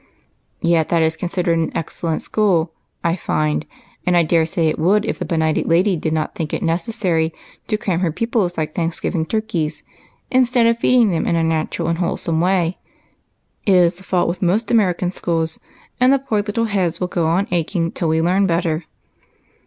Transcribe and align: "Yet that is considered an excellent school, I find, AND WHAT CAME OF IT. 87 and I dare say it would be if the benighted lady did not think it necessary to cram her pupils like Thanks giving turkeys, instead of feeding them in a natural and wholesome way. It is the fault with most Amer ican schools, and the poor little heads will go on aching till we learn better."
"Yet 0.61 0.89
that 0.89 1.03
is 1.03 1.15
considered 1.15 1.59
an 1.59 1.69
excellent 1.77 2.23
school, 2.23 2.71
I 3.03 3.15
find, 3.15 3.67
AND 4.03 4.15
WHAT 4.15 4.15
CAME 4.15 4.15
OF 4.15 4.15
IT. 4.15 4.17
87 4.17 4.17
and 4.17 4.17
I 4.17 4.23
dare 4.27 4.45
say 4.47 4.67
it 4.67 4.79
would 4.79 5.01
be 5.03 5.09
if 5.09 5.19
the 5.19 5.25
benighted 5.25 5.65
lady 5.67 5.95
did 5.95 6.11
not 6.11 6.33
think 6.33 6.55
it 6.55 6.63
necessary 6.63 7.31
to 7.67 7.77
cram 7.77 7.99
her 7.99 8.11
pupils 8.11 8.57
like 8.57 8.73
Thanks 8.73 8.99
giving 8.99 9.27
turkeys, 9.27 9.83
instead 10.31 10.65
of 10.65 10.79
feeding 10.79 11.11
them 11.11 11.27
in 11.27 11.35
a 11.35 11.43
natural 11.43 11.87
and 11.87 11.99
wholesome 11.99 12.41
way. 12.41 12.79
It 13.67 13.75
is 13.75 13.93
the 13.93 14.03
fault 14.03 14.27
with 14.27 14.41
most 14.41 14.71
Amer 14.71 14.91
ican 14.91 15.13
schools, 15.13 15.59
and 15.99 16.11
the 16.11 16.17
poor 16.17 16.41
little 16.41 16.65
heads 16.65 16.99
will 16.99 17.07
go 17.07 17.27
on 17.27 17.47
aching 17.51 17.91
till 17.91 18.07
we 18.09 18.23
learn 18.23 18.47
better." 18.47 18.85